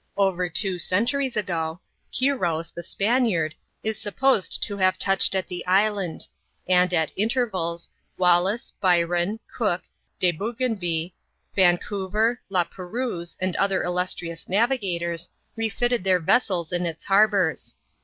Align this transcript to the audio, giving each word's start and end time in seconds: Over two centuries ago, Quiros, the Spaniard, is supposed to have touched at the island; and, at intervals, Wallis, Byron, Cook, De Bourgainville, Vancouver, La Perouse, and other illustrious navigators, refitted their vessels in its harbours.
Over 0.17 0.49
two 0.49 0.79
centuries 0.79 1.37
ago, 1.37 1.79
Quiros, 2.11 2.71
the 2.73 2.81
Spaniard, 2.81 3.53
is 3.83 3.99
supposed 3.99 4.63
to 4.63 4.77
have 4.77 4.97
touched 4.97 5.35
at 5.35 5.47
the 5.47 5.63
island; 5.67 6.27
and, 6.67 6.91
at 6.91 7.11
intervals, 7.15 7.87
Wallis, 8.17 8.71
Byron, 8.81 9.39
Cook, 9.55 9.83
De 10.19 10.31
Bourgainville, 10.31 11.11
Vancouver, 11.55 12.41
La 12.49 12.63
Perouse, 12.63 13.37
and 13.39 13.55
other 13.57 13.83
illustrious 13.83 14.49
navigators, 14.49 15.29
refitted 15.55 16.03
their 16.03 16.19
vessels 16.19 16.71
in 16.73 16.87
its 16.87 17.03
harbours. 17.05 17.75